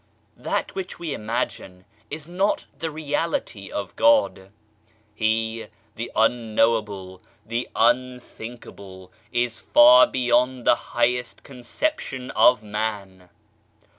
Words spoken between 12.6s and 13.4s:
Man.